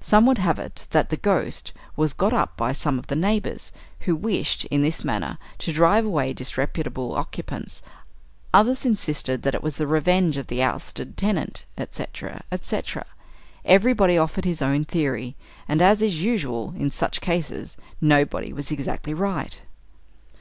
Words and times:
Some 0.00 0.24
would 0.26 0.38
have 0.38 0.60
it 0.60 0.86
that 0.90 1.10
"the 1.10 1.16
Ghost" 1.16 1.72
was 1.96 2.12
got 2.12 2.32
up 2.32 2.56
by 2.56 2.70
some 2.70 2.96
of 2.96 3.08
the 3.08 3.16
neighbors, 3.16 3.72
who 4.02 4.14
wished, 4.14 4.64
in 4.66 4.82
this 4.82 5.02
manner, 5.02 5.36
to 5.58 5.72
drive 5.72 6.04
away 6.06 6.32
disreputable 6.32 7.16
occupants; 7.16 7.82
others 8.52 8.84
insisted 8.86 9.42
that 9.42 9.52
it 9.52 9.64
was 9.64 9.74
the 9.76 9.88
revenge 9.88 10.36
of 10.36 10.48
an 10.52 10.60
ousted 10.60 11.16
tenant, 11.16 11.64
etc., 11.76 12.44
etc. 12.52 13.04
Everybody 13.64 14.16
offered 14.16 14.44
his 14.44 14.62
own 14.62 14.84
theory, 14.84 15.34
and, 15.66 15.82
as 15.82 16.00
is 16.02 16.22
usual, 16.22 16.72
in 16.78 16.92
such 16.92 17.20
cases, 17.20 17.76
nobody 18.00 18.52
was 18.52 18.70
exactly 18.70 19.12
right. 19.12 19.60